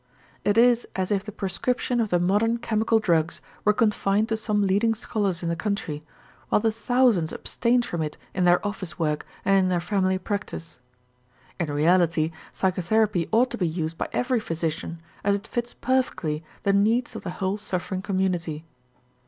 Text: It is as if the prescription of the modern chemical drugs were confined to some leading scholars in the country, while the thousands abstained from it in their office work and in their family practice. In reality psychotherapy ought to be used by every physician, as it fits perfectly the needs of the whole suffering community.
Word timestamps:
It 0.43 0.57
is 0.57 0.87
as 0.95 1.11
if 1.11 1.23
the 1.23 1.31
prescription 1.31 1.99
of 1.99 2.09
the 2.09 2.17
modern 2.19 2.57
chemical 2.57 2.97
drugs 2.97 3.39
were 3.63 3.71
confined 3.71 4.29
to 4.29 4.35
some 4.37 4.65
leading 4.65 4.95
scholars 4.95 5.43
in 5.43 5.49
the 5.49 5.55
country, 5.55 6.03
while 6.49 6.59
the 6.59 6.71
thousands 6.71 7.31
abstained 7.31 7.85
from 7.85 8.01
it 8.01 8.17
in 8.33 8.43
their 8.45 8.65
office 8.65 8.97
work 8.97 9.27
and 9.45 9.55
in 9.59 9.69
their 9.69 9.79
family 9.79 10.17
practice. 10.17 10.79
In 11.59 11.71
reality 11.71 12.31
psychotherapy 12.51 13.29
ought 13.31 13.51
to 13.51 13.59
be 13.59 13.67
used 13.67 13.99
by 13.99 14.09
every 14.11 14.39
physician, 14.39 15.03
as 15.23 15.35
it 15.35 15.45
fits 15.45 15.75
perfectly 15.75 16.43
the 16.63 16.73
needs 16.73 17.15
of 17.15 17.21
the 17.21 17.29
whole 17.37 17.57
suffering 17.57 18.01
community. 18.01 18.65